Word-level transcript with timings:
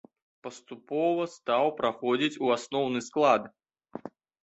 Паступова 0.45 1.27
стаў 1.35 1.71
праходзіць 1.83 2.33
у 2.47 2.53
асноўны 2.59 3.07
склад. 3.13 3.51